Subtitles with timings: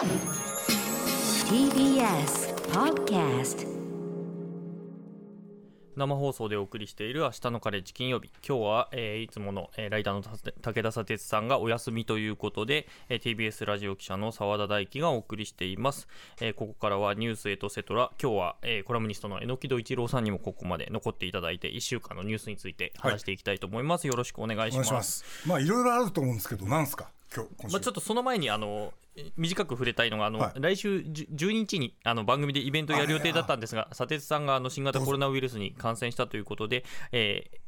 [0.00, 0.08] TBS
[2.72, 3.68] Podcast
[5.94, 8.30] 生放送でお送りしている明日のカレッジ金曜日。
[8.48, 10.30] 今日は、えーいつもの、えーライターのた
[10.72, 16.08] 武田砂鉄さんがお休みということで、えー TBS ラジオ記者の澤田大樹がお送りしています、
[16.40, 24.84] えーここからはニュースエトセトラ今日は、えーコラムニストの榎戸一郎さんにもここまで残っていただいて1週間のニュースについて話していきたいと思います、よろしくお願いしおます。
[24.84, 25.24] 願いします。
[25.46, 27.74] まあいろいろあると思うんですけど、なんですか、今日、今週。
[27.74, 28.99] まあ、ちょっとその前にあのえ
[29.36, 37.58] 短く触れたいのがあの、はい来週じゅ12日にあの番組でイベントをやる予定だったんですが砂鉄さんがあの新型コロナウイルスに感染したということで、えー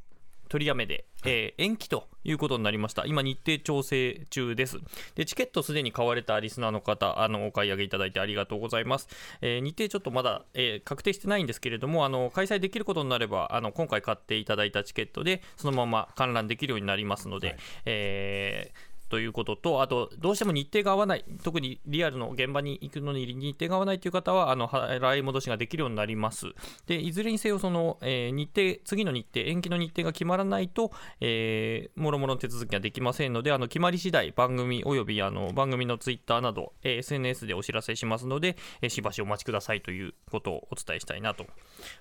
[0.48, 3.06] 取りやめで、えー延期ということになりました。
[3.06, 4.76] 今、日程調整中です。
[5.14, 9.08] で、チケットすでに買われたリスナーの方、あの、お買い上げいただいてありがとうございます。
[9.40, 26.46] えー日程ちょっとまだ、えー確定してないんですけれども、あの、開催できることになれば、あの、今回買っていただいたチケットで、そのまま観覧できるようになりますので、えーということと、あと、どうしても日程が合わない、特にリアルの現場に行くのに日程が合わないという方は、あの払い戻しができるようになります。
[26.86, 41.44] で、いずれにせよ、その、えー日程、次の日程、延期の日程が決まらないと、えー、もろもろの手続きができませんので、あの決まり次第、番組およびあの番組のツイッターなど、えー SNS でお知らせしますので、えーしばしお待ちくださいということをお伝えしたいなと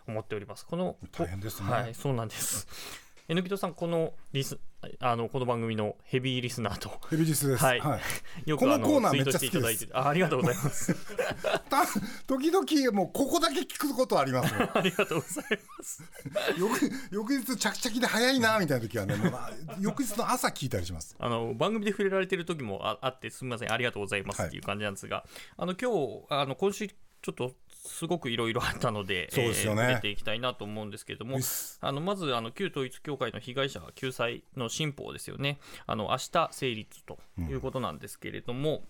[0.08, 0.66] 思っております。
[0.66, 3.11] この大変ですねはい、そうなんです。
[3.40, 4.60] 榎戸さん、このリス
[5.00, 7.64] あのこの番組のヘビーリスナーと、ヘビジスです。
[7.64, 7.98] はいは
[8.46, 8.50] い。
[8.50, 10.94] よくこのコーナーめっちゃしていただいて好きあありがとうございます。
[11.70, 11.86] た
[12.28, 14.70] 時々もうここだけ聞くことありますね。
[14.74, 15.46] ありがとうござい
[15.78, 16.04] ます。
[16.58, 21.16] 翌翌日チャキチャキで早いなみたいな時はね、もうな翌日の朝聞いたりします。
[21.18, 25.26] あの番組で触れられてる時もああってすみませんありがとうございますっていう感じなんですが、
[25.58, 31.40] あの今日あの今週ちょっとすごくいろいろあったので、そうですよねえー触れていきたいなと思うんですけれども
[31.82, 35.60] あのまずあの旧統一教会の被害者救済の新法ですよね。
[35.88, 38.84] あの明日成立ということなんですけれども。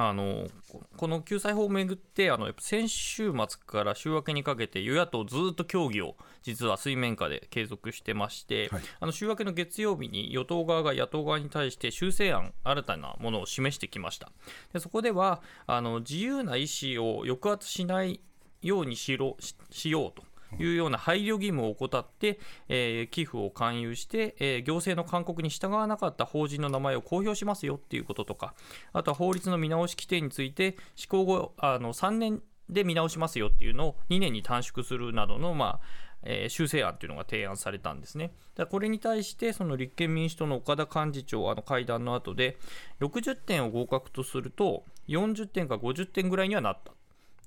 [0.00, 8.82] あのここの救済法をめぐってあのやっぱ先週末から週明けにかけて与野党ずっと協議を実は水面下で継続してまして、はい。
[9.00, 14.30] あの週明けの月曜日に与党側が野党側に対して修正案新たなものを示してきました。
[14.72, 18.20] でそこではあの自由な意思を抑圧しない
[18.62, 20.27] ようにしろししようと
[20.58, 22.38] いうような配慮義務を怠って、
[22.68, 28.54] えー寄付を勧誘して、えー行政の勧告に従わなかった法人の名前を公表しますよっていうこととか、
[28.92, 38.32] あとは法律の見直し規定について、施行後あの3年で見直しますよっていうのを2年に短縮するなどの、まあえー修正案というのが提案されたんですね。
[38.54, 42.58] だこれに対して、その立憲民主党の岡田幹事長、あの会談の後で、
[43.00, 46.92] 60点を合格とすると、40点か50点ぐらいにはなった。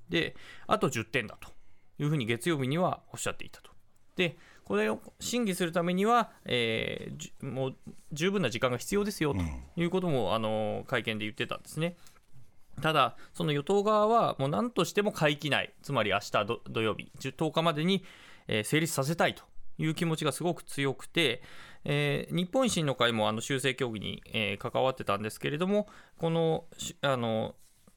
[0.08, 0.34] で、
[0.66, 1.48] あと10点だと
[2.02, 3.70] いうふうに月曜日にはおっしゃっていたと。
[4.16, 7.74] で、これを審議するためには、えーじもう
[8.12, 9.40] 十分な時間が必要ですよと
[9.80, 11.96] いうことも、あの会見で言ってたんですね。
[12.80, 18.04] ただ、その与党側は、もう何としても会期内、つまり明日土土曜日、10 10日までに、
[18.48, 19.44] えー成立させたいと
[19.78, 21.42] いう気持ちがすごく強くて、
[21.84, 25.88] えー日本維新の会もあの修正協議に、えー関わってたんですけれども、
[26.18, 27.54] このしあの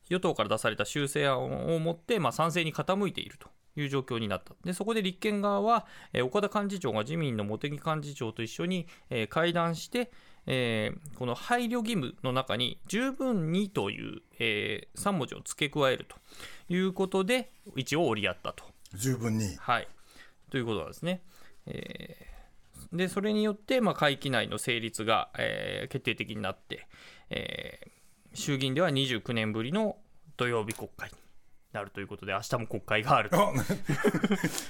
[0.10, 4.54] 与党から出された修正案をもって、まあ、賛成に傾いているという状況になった。
[4.64, 10.12] で、そこで立憲側は、えー岡田幹事長が自民の茂木幹事長と一緒に、えー会談して、
[10.48, 16.16] えーこの配慮義務の中に十分にという、え3文字を付け加えると
[16.74, 18.64] いうことで、一応折り合ったと。
[18.94, 19.56] 十分に。
[19.58, 19.88] はい。
[20.50, 21.22] ということなんですね。
[21.68, 22.36] えー
[22.94, 26.88] で、それによって、まあ、会期内の成立が、えー決定的になって、
[27.30, 27.96] えー
[28.38, 29.96] 衆議院では29年ぶりの
[30.36, 31.16] 土曜日国会に
[31.76, 33.38] なるということで、明日も国会があると。
[33.38, 33.54] あ、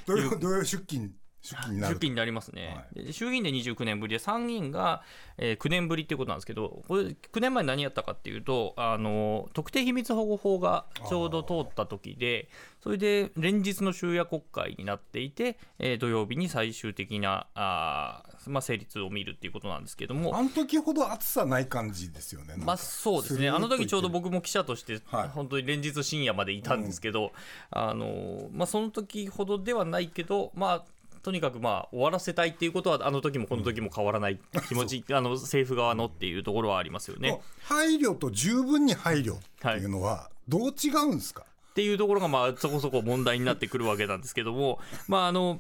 [0.05, 1.11] 土曜土曜出勤、
[1.45, 1.94] 出勤になる。
[1.94, 5.03] 出勤になりますね、はで衆議院で29年ぶりで、参議院が、
[5.38, 12.50] えー9年ぶりっていうことなんですけど、これ、9年前に何やったかっていうと、あの特定秘密保護法がちょうど通った時で、
[12.81, 20.38] それで連日の終夜国会になっていて、えー土曜日に最終的なあー、まあ、成立を見るっていうことなんですけども。
[20.38, 22.55] あの時ほど暑さない感じですよね。
[22.57, 25.29] まあそうですね、あの時ちょうど僕も記者として、はい。
[25.29, 27.31] 本当に連日深夜までいたんですけど、
[27.72, 30.95] あのまあ、その時ほどではないけど、まあ、
[31.25, 37.41] とにかくまあ終わらせたいっていうことは、あの時もこの時も変わらない気持ち、あの政府側のっていうところはありますよね。
[37.63, 41.41] 配慮と十分に配慮っていうのは、どう違うんですか？
[41.72, 44.77] っていうところが、まあ、そこそこ問題になってくるわけなんですけども、
[45.07, 45.59] まあ、あの、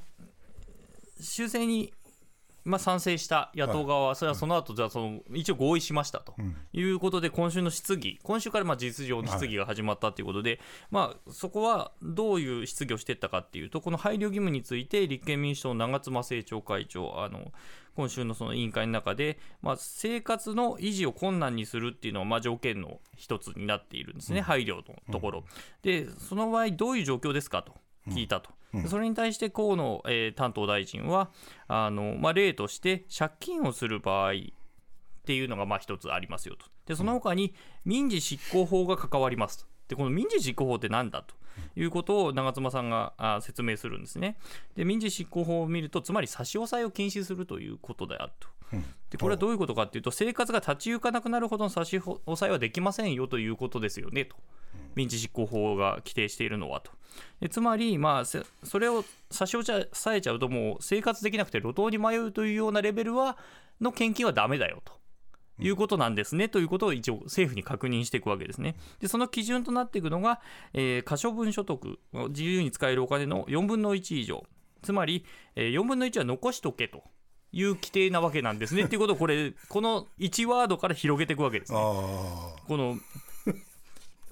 [1.19, 1.91] 修正に、
[2.65, 6.35] まあ、賛成した野党側は、それはその後、じゃあ、その、一応合意しましたと。
[6.73, 10.59] いうことで、今週の質疑、今週からまあ事実上の質疑が始まったということで、
[10.89, 17.51] まあ、そこはどういう質疑をしていったかっていうと、この配慮義務について、立憲民主党の長妻政調会長、あの、
[17.95, 25.43] 今週のその委員会の中で、まあ、生活の維持を困難にするっていうのはまあ条件の一つになっているんですね、配慮のところ。
[25.81, 27.75] で、その場合、どういう状況ですかと
[28.09, 28.49] 聞いたと。
[28.87, 31.29] それに対して河野、えー担当大臣は
[31.67, 34.35] あの、まあ、例として借金をする場合っ
[35.25, 36.65] ていうのがまあ一つありますよと。
[36.85, 39.65] で、その他に民事執行法が関わりますと。
[39.87, 41.35] で、この民事執行法って何だと
[41.75, 44.37] いうことを長妻さんがあ説明するんですね。
[44.75, 48.47] で、民事執行法を見ると、つまり差し押さえを禁止するということであると。
[49.09, 54.35] で、これはどういうことかっていうと、生活が立ち行かなくなるほどの差し押さえはできませんよということですよねと。
[54.95, 56.91] 民事執行法が規定しているのはと。
[57.39, 63.37] でつまり、まあ、せそれを差し押さえちゃうと、もう生活できなくて路頭に迷うというようなレベルは
[63.79, 64.93] の献金はダメだよと。
[65.57, 68.75] いうことなんですね、ということを一応政府に確認していくわけですね。
[68.99, 70.41] で、その基準となっていくのが、
[70.73, 71.97] えー可処分所得、
[72.29, 74.43] 自由に使えるお金の4分の1以上。
[74.81, 75.25] つまり、
[75.55, 77.03] えー4分の1は残しとけと
[77.55, 78.83] いう規定なわけなんですね。
[78.85, 81.79] っていうことを、これ、この1ワードから広げていくわけですね。
[81.79, 82.97] あこの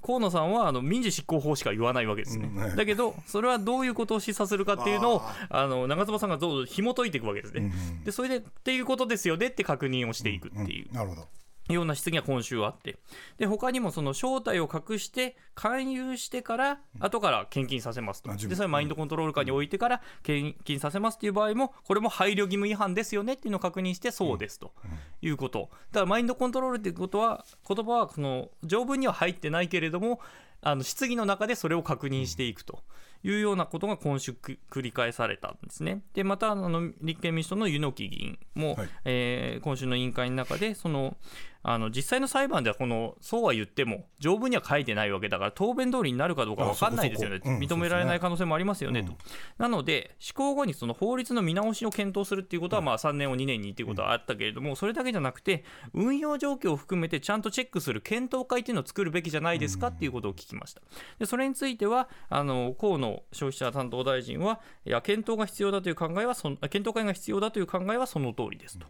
[0.05, 2.75] 河野さんはあの民事執行法しか言わないわけですね、うんね。
[2.75, 7.71] だけどそれはどういうことを示唆するかっていうのをあの長妻さんがどうぞ紐解いていくわけですね、
[8.03, 10.89] でそれでっていうことですよねって確認をしていくっていう。
[10.91, 11.27] あ、なるほど。
[11.69, 12.97] ような質疑が今週あって。
[13.37, 18.33] で他にもその正体を隠して勧誘してから後から献金させますと。
[18.35, 24.73] でそれマインドコントロール下に置いてから献金させますっていう場合もこれも配慮義務違反ですよねっていうのを確認してそうですと。
[25.21, 25.69] いうこと。
[25.91, 30.19] だからマインドコントロールっていうことは言葉はその条文には入ってないけれども
[30.61, 32.83] あの質疑の中でそれを確認していくと。
[33.25, 36.01] いうようなことが今週く繰り返されたんですね。
[36.13, 38.89] でまたあの立憲民主党の柚木議員も、はい。
[39.05, 41.15] えー今週の委員会の中でその
[41.63, 48.99] あの実際の裁判ではこのそうは言っても条文には書いてないわけだから答弁通りになるかどうか分かんないですよねうん認められない可能性もありますよね。
[48.99, 49.13] うんと。
[49.57, 55.63] なので施行後にその法律の見直しを検討するっていうことはまあ3年を2年にっていうことはあったけれどもそれだけじゃなくて
[55.93, 60.81] 運用状況を含めてちゃんとチェックする検討会っていうのを作るべきじゃないですかっていうことを聞きました。
[61.19, 68.87] でそれについてはあの河野消費者担当大臣はいや検討が必要だという考えはその検討会が必要だという考えはその通りですと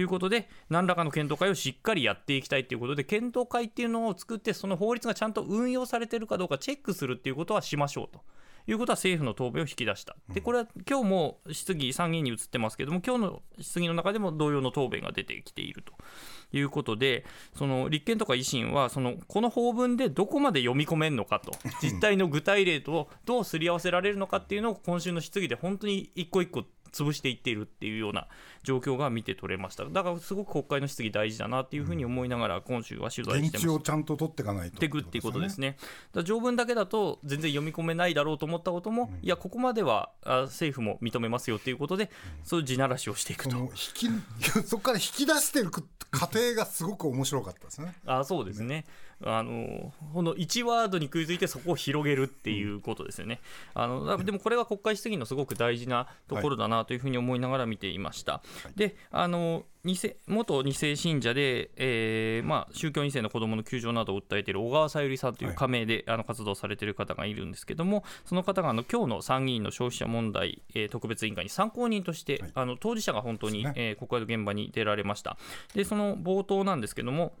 [0.00, 8.20] いうことで何らかの検討会をしっかりやっていきたいということで検討会っていうのを作ってその法律がちゃんと運用されているかどうかチェックするっていうことはしましょうと。
[8.68, 10.14] いうことは政府の答弁を引き出した。
[10.28, 15.94] で、これは今日も質疑、参議院に移ってますけども、今日の質疑の中でも同様の答弁が出てきていると
[16.52, 17.24] いうことで、
[17.56, 21.52] その立憲とか維新は、そのこの法文でどこまで読み込めるのかと、
[21.82, 26.62] 実態の具体例とどうすり合わせられるのかっていうのを、今週の質疑で本当に一個一個
[26.92, 28.28] 潰していっているっていうような
[28.62, 29.84] 状況が見て取れました。
[29.84, 33.68] だからすごく国会の質疑大事だなっていうふうに思いながら、今週は取材してます現地。
[33.68, 34.76] をちゃんと取っていかないと。
[34.76, 35.76] っていくっていうことですね。
[36.24, 42.10] 条文だけだと全然読み込めないだろうと思ったことも、いや、ここまではあ政府も認めますよっていうことで、
[42.44, 43.50] そういう地ならしをしていくと。
[43.50, 44.08] その引き
[44.66, 47.94] そこから引き出していく過程がすごく面白かったですね。
[48.06, 48.86] あそうですね。
[49.24, 53.40] あのこの1ワードに食いついてそこを広げるっていうことですよね。
[53.74, 58.42] あのだでもこれは国会質疑のすごく大事なところだなというふうに思いながら見ていました。
[58.76, 75.38] であの二世元2世信者で、えーまあ、宗教2世の子どもの救助などを訴えている小川さゆりさんという仮名で、あの活動されている方がいるんですけどもその方があの今日の参議院の消費者問題、えー特別委員会に参考人として、あの当事者が本当に、えー国会の現場に出られました。
[75.74, 77.32] でその冒頭なんですけども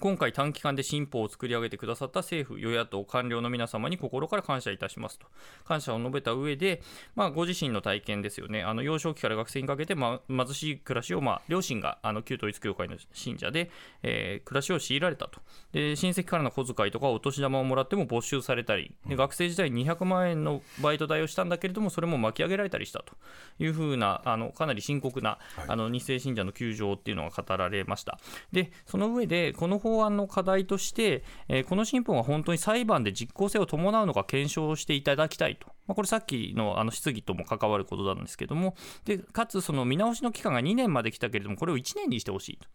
[0.00, 5.26] 今回短期間で新法を作り上げてくださった政府、与野党、官僚の皆様に心から感謝いたしますと。
[5.64, 6.80] 感謝を述べた上で、
[7.14, 8.62] まあ、ご自身の体験ですよね。
[8.62, 13.70] あの幼少期から学生にかけて、まあ、貧しい暮らしを、まあ、両親があの旧統一教会の信者で、
[14.02, 15.40] えー暮らしを強いられたと。
[15.72, 23.14] で、親戚からの小遣いとかお年玉をもらっても没収されたり、で学生時代に200万円のバイト代をしたんだけれども、それも巻き上げられたりしたと
[23.58, 28.18] いうふうな、あのかなり深刻な、あの二世信者の窮状っていうのが語られました。
[28.52, 35.66] で、その上で、この法案の課題として、えーこの新法が本当に裁判で実効性を伴うのか検証していただきたいと。
[35.86, 38.74] まあ、これさっきのあの質疑とも関わることなんですけども、
[39.04, 42.68] でかつその見直しの期間が2年まで来たけれども、これを1年にしてほしいと。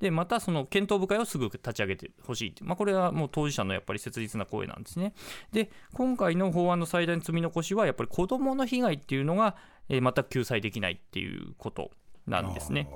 [0.00, 2.64] で、またその検討部会をすぐ立ち上げてほしいと。
[2.64, 5.14] まあ、これはもう当事者のやっぱり切実な声なんですね。
[5.52, 9.56] で、今回の法案の最大の積み残しは、やっぱり子どもの被害っていうのが、
[9.88, 11.90] えー全く救済できないっていうこと
[12.26, 12.88] なんですね。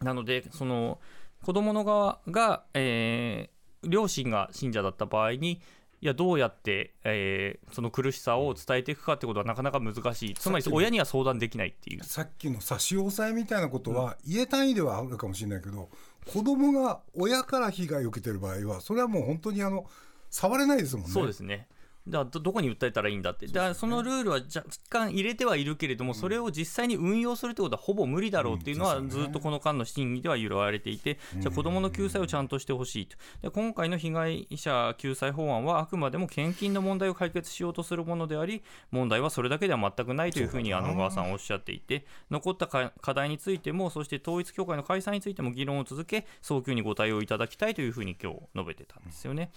[0.00, 0.98] なので、その
[1.44, 5.60] 子供の側が、えー両親が信者だった場合に、
[6.00, 12.04] いやどうやって、えーその苦しさを伝えていくかってことはなかなか難しい、つまり親には相談できないっていう。
[12.04, 15.88] さっきの差し押さえみたいなことは、家単位ではあるかもしれないけど
[16.26, 19.86] 子供が親から被害を受けてる場合はそれはもう本当にあの
[20.30, 21.12] 触れないですもんね。
[21.12, 21.68] そうですね
[22.06, 33.16] だどどこに訴えたらいいんだって、だからそのルールは若干入れてはいるけれども、それを実際に運用するってことはほぼ無理だろうっていうのは、ずっとこの間の審議では言われていて、じゃあ、子どもの救済をちゃんとしてほしいと。
[33.42, 49.50] で、今回の被害者救済法案は、あくまでも献金の問題を解決しようとするものであり、問題はそれだけでは全くないというふうに、あの小川さんはおっしゃっていて、残ったか課題についても、そして統一教会の解散についても議論を続け、早急にご対応いただきたいというふうに今日述べてたんですよね。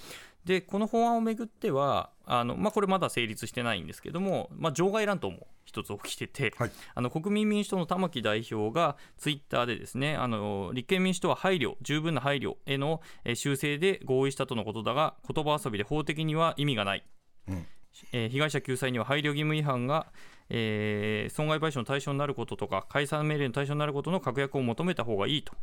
[0.45, 6.71] でこの法案をめぐってはあの、まあ、これまだ成立してないんですけども、まあ、場外乱闘も一つ起きてて、はい。
[6.95, 17.03] あの国民民主党の玉木代表がツイッターでですねあの立憲民主党は配慮十分な配慮へのえー修正で合意したとのことだが言葉遊びで法的には意味がない、
[17.47, 17.65] うん。
[18.11, 20.07] えー被害者救済には配慮義務違反が、
[20.49, 25.53] えー損害賠償の対象になることとか解散命令の対象になることの確約を求めた方がいいと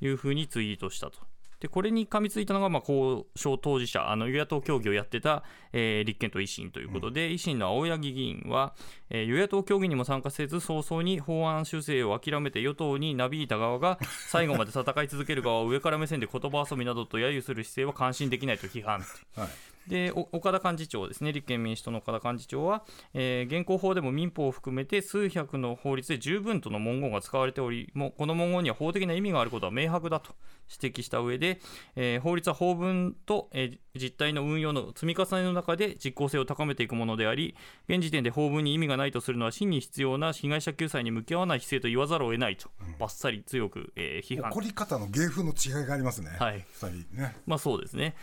[0.00, 1.18] いうふうにツイートしたと。
[1.60, 5.42] でこれに噛みついたのが、まあ、交渉当事者、あの与野党協議をやってた、
[5.72, 8.74] えー立憲と維新ということで、維新の青柳議員は、
[9.10, 19.00] えー与野党協議にも参加せず、早々に法案修正を諦めて、与党になびいた側が、 最後まで戦い続ける側を上から目線で言葉遊びなどと揶揄する姿勢は感心できないと批判。
[19.36, 30.34] はいでお岡田幹事長ですね、立憲民主党の岡田幹事長は、えー現行法でも民法を含めて数百の法律で十分との文言が使われており、もうこの文言には法的な意味があることは明白だと
[30.82, 31.60] 指摘した上で、
[31.96, 37.54] えー法律は法文と、えー実態の運用の積み重ねの中で実効性を高めていくものであり、
[37.88, 44.50] 現時点で法文に意味がないとするのは真に必要な被害者救済に向き合わない姿勢と言わざるを得ないと、ばっさり強く、えー批判。
[44.50, 46.66] 怒り方の芸風の違いがありますね、はい。
[46.72, 47.36] 二人ね。
[47.46, 48.16] まあそうですね。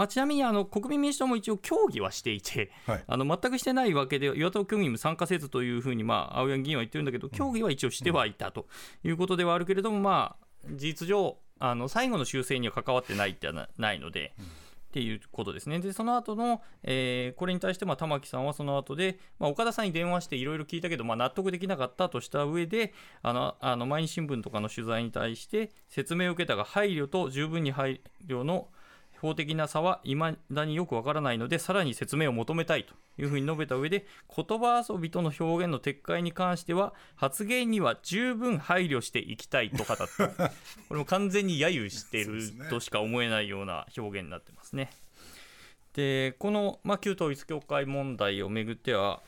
[0.00, 8.66] まあ、ちなみにあの国民民主党も一応協議はしていて、はいあの全くしてないわけで、与野党協議にも参加せずというふうに、まあ、青柳議員は言ってるんだけど、協議は一応してはいたと
[9.04, 14.32] いうことではあるけれども、まあ、事実上、あの最後の修正には関わってないってないので。
[14.90, 15.78] っていうことですね。
[15.78, 22.92] で、その後の、えーこれに対して、まあ、玉木さんはその後で、まあ、岡田さんに電話していろいろ聞いたけど、まあ、納得できなかったとした上で、
[23.22, 28.66] あの、あの毎日新聞とかの取材に対して説明を受けたが、配慮と十分に配慮の
[29.20, 40.06] 法的な差はいまだによくわからないので、さらに説明を求めたいというふうに述べた上で、言葉遊びとの表現の撤回に関しては、発言には十分配慮していきたいと語った。
[40.88, 44.90] これも完全に揶揄しているとしか思えないような表現になってますね。
[45.92, 49.20] で、この、まあ、旧統一教会問題をめぐっては、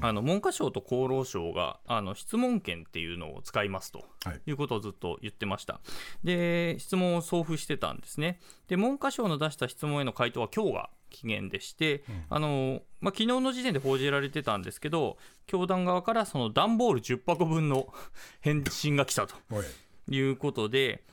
[0.00, 5.80] あの文科省と厚労省があの質問権っていうのを使いますとはいいうことをずっと言ってました。
[6.24, 8.40] で、質問を送付してたんですね。
[8.68, 15.16] で、文科省の出した質問への回答は今日が期限でして、あのまあ、昨日の時点で報じられてたんですけど、
[15.46, 17.92] 教団側からその段ボール10箱分の
[18.40, 19.34] 返信が来たと。
[20.10, 21.04] いうことで、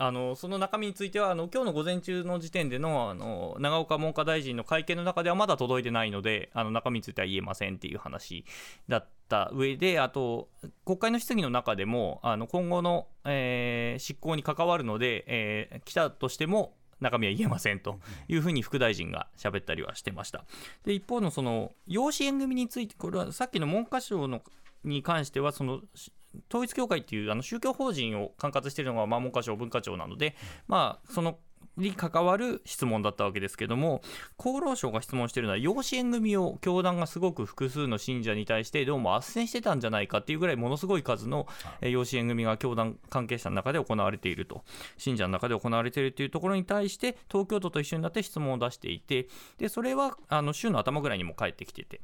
[0.00, 8.46] あのその中身についてはあの今日の午前中の時点でのあの長岡文科大臣の会見の中ではまだ届いてないのであの中身については言えませんっていう話
[8.88, 10.48] だった上であと
[10.86, 20.44] 国会の質疑の中でもあの今後の、えー執行に関わるので、えー来たとしても中身は言えませんというふうに副大臣が喋ったりはしてました。
[20.84, 24.40] で一方のその養子縁組についてこれはさっきの文科省の
[24.82, 26.10] に関してはそのし
[26.48, 30.36] 統一教会っていうあの宗教法人を管轄しているのがまあ文科省文化庁なので、
[30.68, 31.38] まあ、その
[31.76, 34.02] に関わる質問だったわけですけども
[34.38, 41.46] 厚労省が質問しているのは養子縁組を教団がすごく複数の信者に対してどうも斡旋してたんじゃないかっていうぐらいものすごい数の
[41.80, 44.62] えー養子縁組が教団関係者の中で行われていると
[44.96, 52.00] 信者の中で行われているというところに対して東京都と一緒になって質問を出していてでそれはあの週の頭ぐらいにも返ってきてて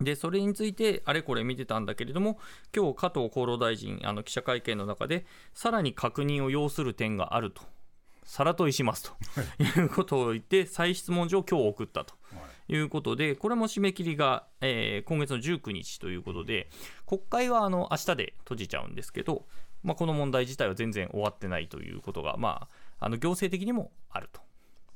[0.00, 2.38] でそれについてあれこれ見てたんだけれども
[2.74, 5.24] 今日加藤厚労大臣あの記者会見の中で
[5.54, 7.62] さらに確認を要する点があると。
[8.26, 9.62] さら問いしますと。
[9.62, 9.84] い。
[9.84, 12.14] うことを言って再質問状を今日送ったと。
[12.68, 12.76] い。
[12.76, 16.68] うことでこれも締め切りが、えー今月の19日ということで
[17.06, 19.46] 国会はあの明日で閉じちゃうんですけど、
[19.84, 24.40] まあ、この問題自体は全然終わってないということが、まあ、あの行政的にもあると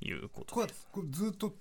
[0.01, 0.89] いうことです。
[0.91, 1.55] これずっと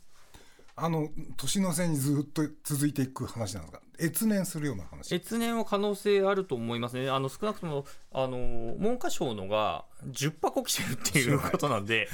[0.81, 3.81] あの年の瀬にずっと続いていく話なんですか？
[4.01, 5.13] 越年するような話。
[5.13, 12.07] 越年は可能性あると思いますね、あの少なくともあの文科省のが10箱来てるっていうことなんで、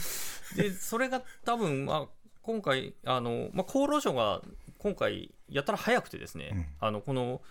[0.56, 2.08] でそれが多分、まあ、
[2.42, 4.42] 今回あの、まあ、厚労省が
[4.80, 7.42] 今回、やたら早くてですね、あのこの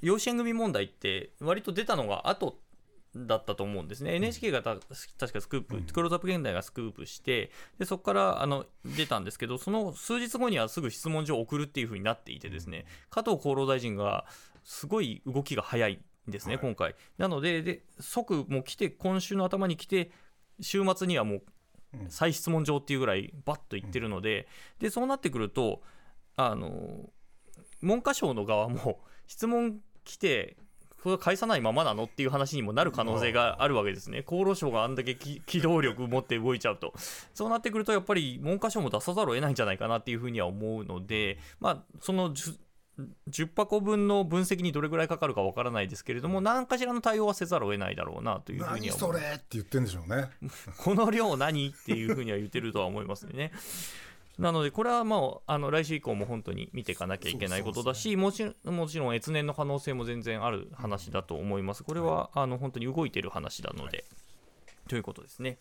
[0.00, 2.58] 養子縁組問題って、割と出たのが後
[3.16, 14.26] だったと思うんですね、NHK がた確かスクープ、クローズアップ現代がスクープして、でそこからあの出たんですけど、その数日後にはすぐ質問状を送るっていう風になっていて、ですね加藤厚労大臣が
[14.64, 15.98] すごい動きが早い
[16.28, 16.62] んですね、はい。
[16.62, 16.94] 今回。
[17.18, 20.12] なのでで、即もう来て、今週の頭に来て、
[20.60, 21.42] 週末にはもう
[22.08, 24.46] 再質問状っていうぐらいバッと言ってるので,、
[24.78, 25.82] でそうなってくると
[26.36, 27.10] あの
[27.82, 30.56] 文科省の側も質問来て
[31.02, 36.92] これ返さないままなのっていう話にもなる可能性があるわけですね、厚労省があんだけ機機動力持って動いちゃうと、
[37.34, 42.56] そうなってくると、やっぱり文科省も出さざるを得ないんじゃないかなっていうふうには思うので、まあ、その10
[43.30, 50.28] 10箱分の分析にどれぐらいかかるかわからないですけれども、何かしらの対応はせざるを得ないだろうなというふうに何は思そうれって言ってんでしょうね。
[50.78, 53.52] この量何っていうふうには言ってるとは思いますね。
[54.40, 61.84] なので、これはまあ、あの来週以降も本当に見ていかなきゃいけないことだし、もちろん、もちろん越年の可能性も全然ある話だと思います。
[61.84, 64.06] これは、あの本当に動いている話なので、
[64.88, 65.58] ということですね。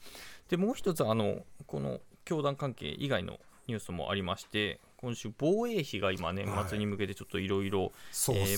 [0.48, 7.92] で、もう一つ、あのこの教団関係以外のニュースもありまして、今週、防衛費が今、年末に向けてちょっといろいろ、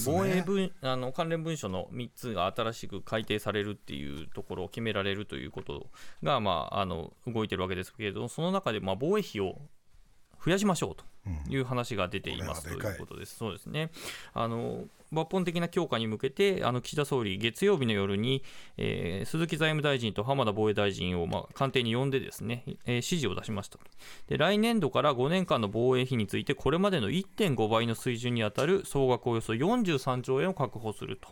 [0.06, 5.88] 防衛文あの関連文書の3つが新しく改定されるっていうところを決められるということ
[6.24, 9.60] が、まあ、あの動いてるわけですけれども、その中でまあ防衛費を
[10.44, 11.06] 増やしましょうと
[11.50, 13.36] いう話が出ています、ことれはでかいいうことです。
[13.36, 13.92] そうですね
[14.34, 18.44] あの抜本的な強化に向けて、あの岸田総理、月曜日の夜に、
[18.78, 23.84] えー鈴木財務大臣と浜田防衛大臣を、まあ、官邸に呼んでですね、えー指示を出しましたと
[24.28, 24.38] で。
[24.38, 31.28] 来年度から5年間の防衛費について、これまでの1.5倍の水準に当たる総額およそ43兆円を確保すると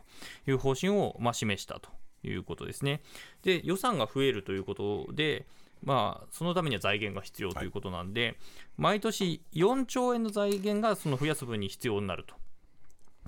[0.46, 1.90] いう方針を、まあ、示したと
[2.24, 3.02] いうことですね。
[3.44, 5.46] で、予算が増えるということで、
[5.84, 8.38] まあ、そのためには財源が必要ということなんで、
[8.78, 12.36] 毎年4兆円の財源がその増やす分に必要になると。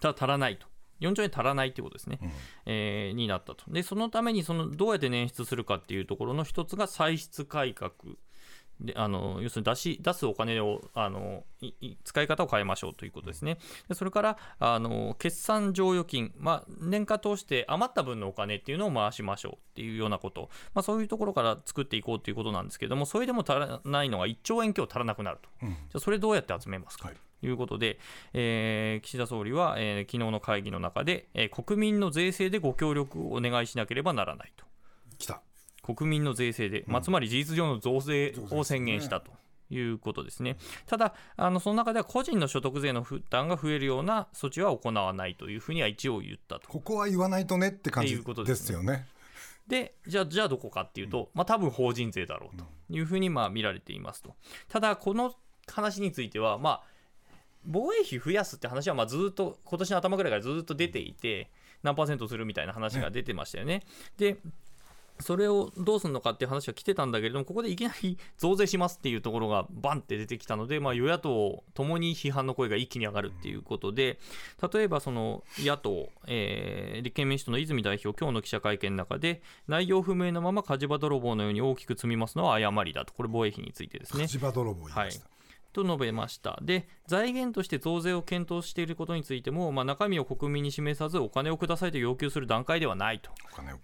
[0.02, 0.68] ただ足らないと。
[1.02, 2.20] 4兆円足らないということですね、
[2.66, 3.64] えーになったと。
[3.72, 7.92] で、そのためにそのどうやって捻出するかっていうところの一つが歳出改革。
[8.80, 11.44] であの要するに出し出すお金をあの
[12.04, 13.58] 使い方を変えましょうということですね。
[13.88, 25.50] でそれからあの決算剰余金、まあ、年間通して余った分のお金っていうのを回しましょうっていうようなこと、まあ、そういうところから作っていこうということなんですけれども、それでも足らないのが1兆円強足らなくなると。
[25.62, 27.98] じゃあそれどうやって集めますか、はいということで、
[28.34, 34.66] えー岸田総理は、えー昨日の会議の中で、えー国民の税制でご協力をお願いしなければならないと。
[35.18, 35.42] 来た。
[35.82, 39.32] 国民の税制で、まあ、つまり事実上の増税を宣言したと。
[39.74, 46.68] いうことですねただあの、その中では個人の所得税の負担が増えるような措置は行わないというふうには一応言ったと。
[46.68, 49.08] ここは言わないとねって感じっていうことでですよね。
[49.68, 54.36] で、じゃあ、じゃあどこかっていうと、まあ多分法人税だろうというふうにまあ見られていますと。
[54.68, 55.34] ただ、この
[55.68, 56.84] 話については、まあ、
[57.64, 61.50] 防衛費増やすって話はまあずっと、今年の頭ぐらいからずっと出ていて、
[61.84, 63.84] 何パーセントするみたいな話が出てましたよね。
[64.18, 64.38] で、
[65.22, 74.20] それをどうするのかっていう話は来てたんだけれども、ここでいきなり増税しますっていうところがバンって出てきたので、まあ、与野党ともに批判の声が一気に上がるっていうことで、
[74.74, 84.24] 例えばその野党、えー立憲民主党の泉代表、今日の記者会見の中で、内容不明のまま火事場泥棒のように大きく積みますのは誤りだと、これ、防衛費についてですね。
[84.24, 85.28] 火事場泥棒言いました。
[85.72, 86.60] と述べました。
[86.62, 93.32] で、財源として増税を検討していることについても、まあ、中身を国民に示さず、お金をくださいと要求する段階ではないと。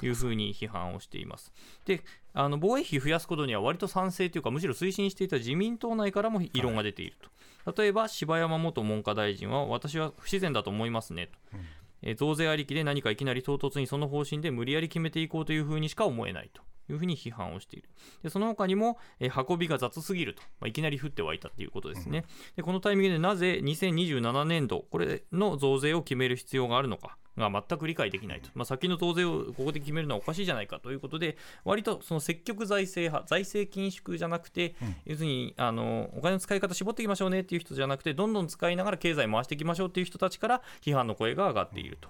[0.06, 1.52] いうふうに批判をしています。
[1.86, 7.18] で、あの防衛費増やすことには割と賛成というか、むしろ推進していた自民党内からも異論が出ている
[7.66, 7.82] と。
[7.82, 11.58] 例えば、柴山元文科大臣は、私は不自然だと思いますねと。
[12.04, 17.90] えー増税ありきで何かいきなり唐突にその方針で無理やり決めていこうというふうにしか思えないというふうに批判をしている。
[18.24, 22.26] でその他にも、えー運びが雑すぎると、まあ、いきなり降ってはいたということですね。
[22.56, 30.92] でこのタイミングでなぜ2027年度、これの増税を決める必要があるのかが全く理解できないと、まあ、先の増税をここで決めるのはおかしいじゃないかと。
[30.92, 42.10] いうことで、割とその積極財政派、財政緊縮じゃなくて、要するにあのお金の使い方絞っていきましょうねっていう人じゃなくて、どんどん使いながら経済回していきましょうっていう人たちから批判の声が上がっていると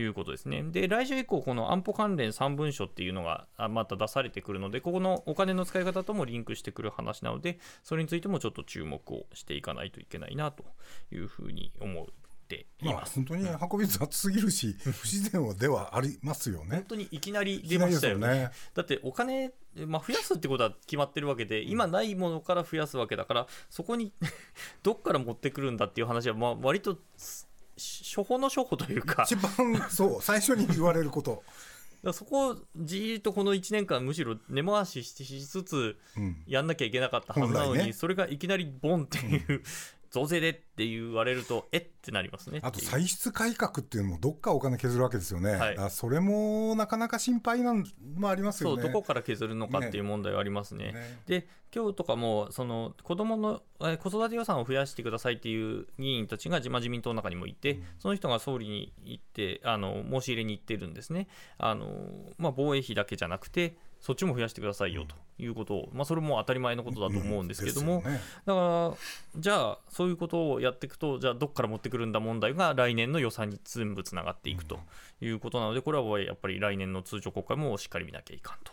[0.00, 0.62] いうことですね。
[0.62, 10.64] で、来週以降、この安保関連3文書っていうのがあまた出されてくるので、ここのお金の使い方ともリンクしてくる話なので、それについてもちょっと注目をしていかないといけないなと
[11.12, 12.06] いうふうに思っ
[12.48, 13.04] ていまあ。
[13.04, 16.84] 本当に運び雑すぎるし、 不自然ではありますよね本。
[16.88, 18.26] 当にいきなり出ましたよね。
[18.26, 19.52] よねだってお金、
[19.86, 24.12] まあ、増やすってことは決まってるわけで、今ないものから増やすわけだから、そこに
[24.82, 27.46] どっから持ってくるんだっていう話は、まあ、割とし
[27.78, 29.50] 初歩の初歩というか、一番
[29.88, 31.42] そう最初に言われること。
[32.02, 36.42] だそこをじーっとこの1年間、むしろ根回しししつつ、うん。
[36.46, 39.62] やんなきゃいけなかったはずなのに、それがいきなりボンっていう、
[40.10, 42.60] 増税でって言われると、えってなりますね。
[42.62, 45.52] あと歳出改革っていうのもどっかお金削るわけですよね。
[45.52, 47.84] はいそれもなかなか心配なん
[48.16, 48.82] もありますそう、よね。
[48.84, 50.92] どこから削るのかっていう問題はありますね。
[50.92, 61.28] ねで、今日とかも、その子供のえー子育て予算を増やしてくださいっていう議員たちが、まあ自民党の中にもいて、その人が総理に行って、あの申し入れに行ってるんですね。
[61.58, 61.86] あの
[62.38, 68.02] まあ、防衛費だけじゃなくて、そっちも増やしてくださいよということを、まあ、それも当たり前のことだと思うんですけども、
[68.46, 68.60] だか
[68.94, 68.94] ら
[69.36, 74.78] じゃあそういうことをやっていくとじゃあどっから持ってくるんだ問題が来年の予算に全部つながっていくと
[75.20, 78.72] いうことなのでこれはやっぱり来年の通常国会もしっかり見なきゃいかんと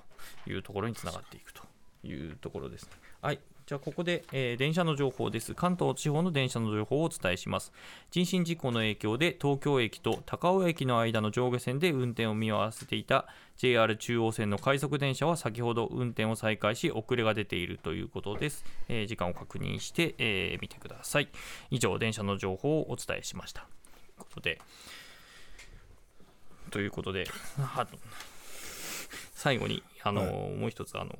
[0.49, 1.63] いうところにつながっていくと
[2.03, 2.89] いうところですね。
[3.21, 5.55] はいじゃあここで、えー電車の情報です。
[5.55, 7.73] 関東地方の電車の情報をお伝えします。
[8.11, 13.25] 人身事故の影響で東京駅と高尾駅の間の上下線で運転を見合わせていた
[13.57, 18.63] JR 中央線の快速電車は先ほど運転を再開し遅れが出ているということです。
[18.87, 21.29] えー時間を確認して、えー見てください。
[21.71, 23.61] 以上、電車の情報をお伝えしました。
[23.61, 24.61] ということで、
[26.69, 27.87] ということで、あ
[29.33, 31.17] 最後にあの、はいもう一つあの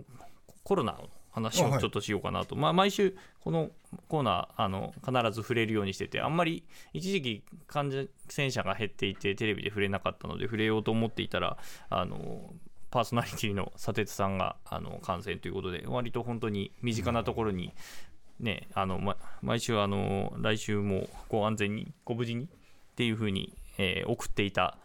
[0.64, 1.78] コロナの話あはい。
[1.78, 3.70] をちょっとしようかなと、まあ、毎週この
[4.08, 7.92] コーナーあの必ず触れるようにしててあんまり一時期感
[8.30, 11.58] 染者が減っていてテレビで触れなかったので触れようと思っていたら
[11.90, 12.54] あの
[12.90, 17.74] パーソナリティの佐哲さんがあの感染ということで割と本当に身近なところに、
[18.40, 22.48] ね、あのま毎週あの来週もご安全にご無事にっ
[22.96, 24.78] ていうふうに、えー送っていた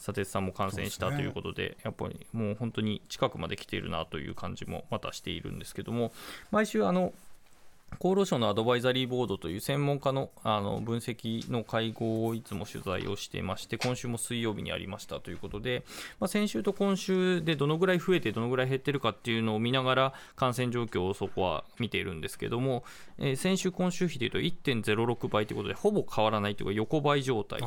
[0.00, 6.12] 佐哲さんも感染したということでやっぱりもう本当に近くまで来ているなという感じもまたしているんですけども
[6.50, 7.12] 毎週あの
[7.98, 15.84] 厚労省のアドバイザリーボードという専門家のあの分析の会合をいつも取材をしていまして、今週も水曜日にありましたということで、
[16.18, 22.84] まあ、先週と今週でどのぐらい増えて、どのぐらい減ってるかっていうのを見ながら、感染状況をそこは見ているんですけども、
[23.18, 27.60] えー先週、今週比でいうと1.06倍ということで、ほぼ変わらないというか、横ばい状態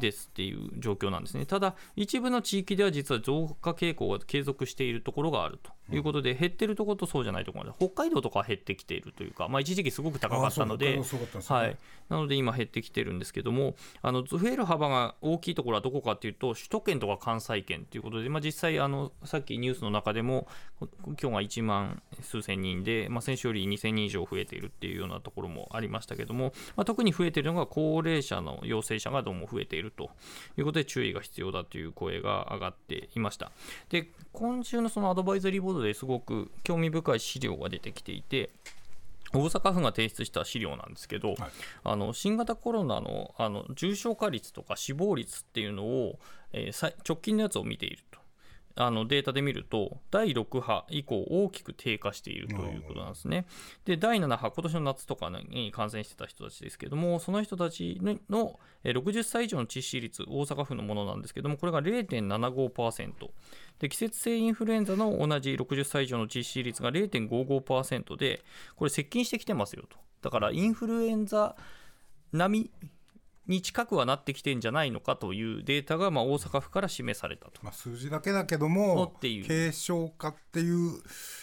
[0.00, 1.46] ですっていう状況なんですね。
[1.46, 10.96] ただ、一部の地域では実は増加傾向が継続しているところがあるということで、減ってるところとそうじゃないところで、北海道とかは減ってきているというか、まあ、一時期すごく高かったので
[11.54, 11.76] はい、
[12.08, 20.46] なので今減ってきてるんですけども、あの増える幅が大きいところはどこかというと、首都圏とか関西圏ということで、まあ、実際あの、さっきニュースの中でも、
[20.78, 30.10] こ今日が1万数千人で、まあ、先週より2000人以上増えているっていうようなところもありましたけども、まあ、特に増えているのが高齢者の陽性者がどうも増えていると
[30.56, 33.52] いうことで、注意が必要だという声が上がっていました。
[33.88, 38.50] で、今週のそのアドバイザリーボードですごく興味深い資料が出てきていて、
[39.34, 41.34] 大阪府が提出した資料なんですけど、
[41.84, 46.18] あの新型コロナのあの重症化率とか死亡率っていうのを、
[46.52, 48.21] えー直近のやつを見ていると。
[48.74, 53.46] あのデータで見ると、第6波以降、大きく低下しているということなんですね。
[53.84, 63.30] で、第7波、今年の夏とかに感染してた人たちですけれども、その人たちの60歳以上の致死率、大阪府のものなんですけれども、これが0.75%。
[63.78, 68.42] で季節性インフルエンザの同じ60歳以上の致死率が0.55%で、
[68.76, 69.96] これ、接近してきてますよと。
[70.22, 71.56] だから、インフルエンザ
[72.32, 72.70] 並み
[73.46, 77.60] に近くはなってきてんじゃないのかというデータが、まあ、大阪府から示されたと。
[77.62, 79.46] まあ、数字だけだけどおもっていう。
[79.46, 81.02] 軽症化っていう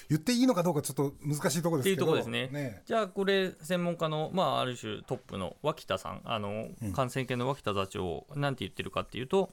[0.09, 1.83] 言っていいのかどうかちょっと難しいところですけど。
[1.83, 2.83] っていうところですね。
[2.85, 9.51] じゃあこれ専門家の、まあ、ある種トップの脇田さんあの感染研の脇田座長なんて言ってるかっていうと、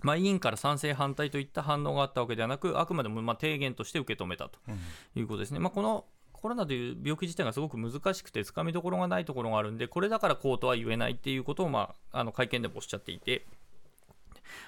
[0.00, 4.58] まあ、委員から賛成反対といった反応があったわけではなくあくまでもまあ提言として受け止めたと
[5.14, 5.58] いうことですね。
[5.58, 6.06] まあ、この
[6.46, 13.44] コロナという病気自体がすごく難しくてつかみどころがないところがあるんでこれだからこうとは言えないっていうことを、まあ、あの会見でもおっしゃっていて。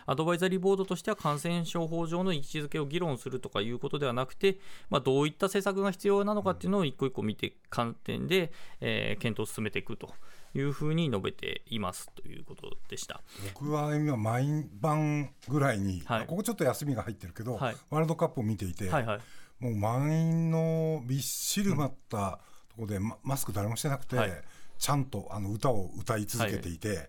[0.07, 4.59] アドバイザリーボードとしては感染症法上の位置づけを議論するとかいうことではなくて、
[4.91, 10.11] まあ、どういった施策が必要なのかっていうのを一個一個見て観点で、えー検討を進めていくと
[10.55, 13.23] いうふうに述べていますということでした。
[13.55, 16.27] 僕は今毎晩ぐらいに、はい。
[16.27, 17.77] ここちょっと休みが入ってるけど、はい。
[17.91, 19.21] ワールドカップを見ていて、はいはい
[19.61, 24.33] もう満員のびっしり埋まったところで、ママスク誰もしてなくて、はい。
[24.79, 27.09] ちゃんとあの歌を歌い続けていて、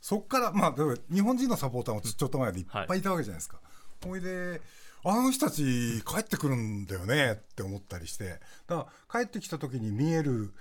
[0.00, 0.74] そこから、まあ、
[1.12, 3.58] 日本人のサポーターもちょっと前でいっぱいいたわけじゃないですか。
[4.04, 4.60] ほいで
[5.02, 8.40] あの人たち帰ってくるんだよねって思ったりして。
[8.66, 10.52] だから帰ってきた時に見える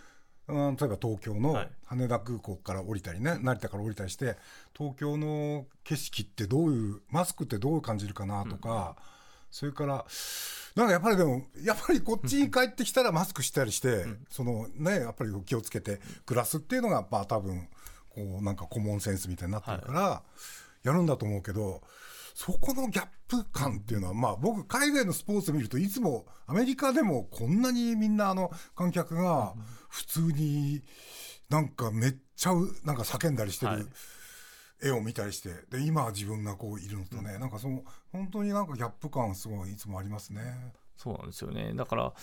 [0.47, 1.69] うん例えば東京のはい。
[1.85, 4.35] 羽田空港から降りたりね成田から降りたりして
[4.75, 8.95] 東京の景色ってどういうマスクってどう感じるかなとか、
[9.51, 10.05] それから
[10.75, 17.67] なんかやっぱりでもやっぱりこっちに帰ってきたらマスクしたりして、そのねやっぱり気をつけて暮らすっていうのがまあ多分
[18.09, 20.23] こうなんかコモンセンスみたいになってるから、
[20.83, 21.81] やるんだと思うけど
[22.33, 29.53] そこのギャップ感っていうのはまあ僕海外のスポーツ見るといつもアメリカでもこんなにみんなあの観客が
[29.89, 30.81] 普通に
[31.49, 33.85] なんかめっちゃうなんか叫んだりしてる、はい
[34.81, 40.73] 絵を見たりしてで今は自分がこういるのとね、なんかその本当になんかギャップ感すごいいつもありますね。
[40.97, 41.73] そうなんですよね。
[41.75, 42.13] だから、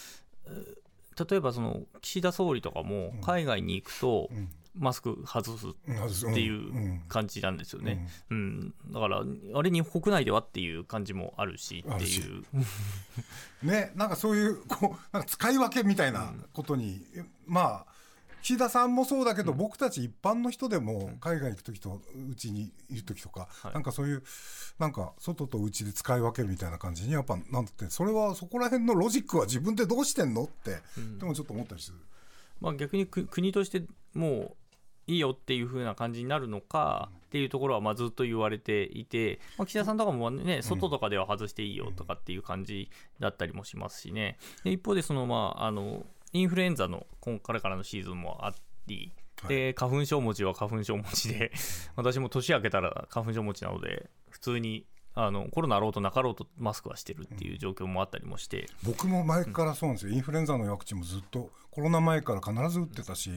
[0.46, 0.86] えー
[1.28, 4.28] 例えばその岸田総理とかも海外に行くと、
[4.74, 8.06] マスク外すうんっていう感じなんですよね。
[8.30, 9.22] うん、だから
[9.54, 12.44] あれに国内ではっていう感じもあるしっていう。
[13.66, 17.00] ねなんかそういうこうなんか使い分けみたいなことに、
[17.46, 17.95] まあ
[18.46, 23.74] 岸田さんもそうだけど、僕たち一般の人でも海外行く時とうちにいる時とか、はい。
[23.74, 24.22] なんかそういう
[24.78, 30.76] なんか外とうちで使い分けるみたいな感じにやっぱなんだってそれはそこら辺のロジックは自分でどうしてんのって、
[31.18, 31.96] でもちょっと思ったりする。
[32.60, 33.82] まあ、逆にく国として
[34.14, 34.28] も
[35.08, 44.38] ういいよっていう風な感じになるのかっていうところはまあずっと言われていて、まあ、岸田さんとかもね外とかでは外していいよとかっていう感じだったりもしますしね。
[44.62, 48.54] で一方でそのまああのインフルエンザの今からからのシーズンもあ
[48.86, 49.12] り
[49.48, 51.52] で花粉症持ちは花粉症持ちで
[51.96, 63.30] 私も年明けたら花粉症持ちなので普通にあのコロナあろうとなかろうとマスクはしてるっていう状況もあったりもして、僕も前からそうなんですよ、インフルエンザのワクチンもずっとコロナ前から必ず打ってたし、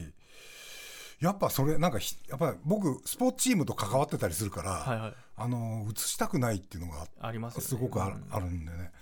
[1.20, 5.14] やっぱそれなんかひやっぱり僕スポーツチームと関わってたりするから、はいはい。
[5.36, 7.66] あの移したくないっていうのがありますよね。
[7.66, 8.92] すごくある,、あるんでね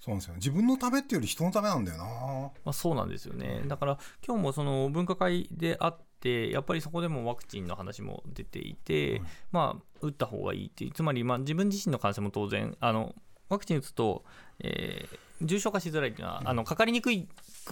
[0.00, 0.34] そうなんですよ。
[0.34, 2.04] ね自分のためっていうより人のためなんだよな。
[2.04, 3.62] まあ、そうなんですよね。
[3.66, 13.14] だから今日もその分科会であって、やっぱりそこでもワクチンの話も出ていて、まあ、打った方がいいっていう、つまりまあ自分自身の感染も当然、あの
[13.48, 14.24] ワクチン打つと、
[14.60, 17.28] えー重症化しづらいっていうのは、あのかかりにくい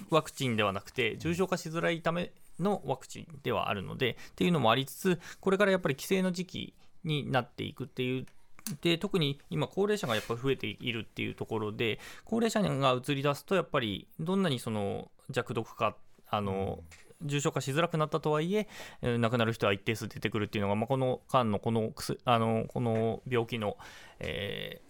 [0.09, 8.25] ワクチンではなくて、重症化しづらいためのワクチンではあるので、っていうのもありつつ、これからやっぱり規制の時期になっていくっていう
[8.81, 15.95] で特に今、高齢者がやっぱり増えているっていうところで、高齢者が移り出すと、やっぱりどんなにその弱毒化、
[16.29, 16.79] あの
[17.21, 18.67] 重症化しづらくなったとはいえ、
[19.01, 21.91] 亡くなる人は一定数出てくるっていうのが、まあ、この間のこの
[22.25, 23.77] あのこの病気の、
[24.19, 24.87] えー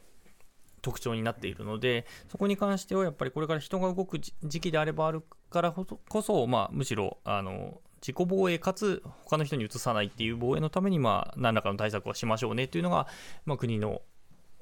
[0.83, 13.07] 特徴になっているので、そこに関してはやっぱりこれから人が動く時期であればあるから、こそまあ、むしろあの自己防衛かつ他の人にうつさないっていう防衛のために、まあ、何らかの対策はしましょうねっていうのが、
[13.45, 14.01] まあ、国の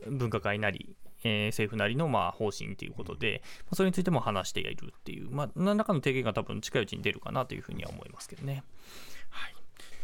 [0.07, 8.63] 分科会なり、えー政府なりのまあ方針ということで、まあそれについても話しているっていう、まあ、何らかの提言が多分近いうちに出るかなというふうには思いますけどね。
[9.29, 9.55] はい、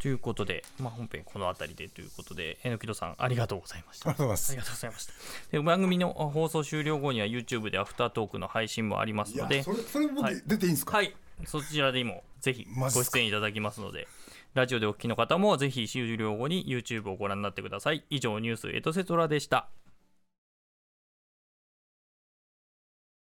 [0.01, 4.09] ということで、まあ、本編この辺りでということで、えのきどさんありがとうございました。
[4.09, 4.53] ありがとうござ
[4.87, 5.13] いました。
[5.51, 11.15] で番組の放送終了後には YouTube でアフタートークの配信もありますので、それそれ僕、はい出ていいんですか、はい、
[11.45, 14.08] そちらでもぜひご出演いただきますので、
[14.54, 18.04] ラジオでお聞きの方もぜひ終了後に YouTube をご覧になってください。
[18.10, 19.69] 以上、ニュースエトセトラでした。